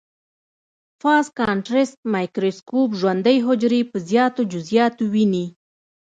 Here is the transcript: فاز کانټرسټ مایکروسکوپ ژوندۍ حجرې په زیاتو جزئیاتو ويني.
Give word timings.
فاز 1.01 1.25
کانټرسټ 1.39 1.97
مایکروسکوپ 2.13 2.89
ژوندۍ 2.99 3.37
حجرې 3.47 3.81
په 3.91 3.97
زیاتو 4.09 4.41
جزئیاتو 4.53 5.03
ويني. 5.13 5.45